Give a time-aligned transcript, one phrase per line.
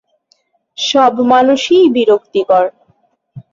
[0.77, 2.65] সব মানুষই বিরক্তিকর।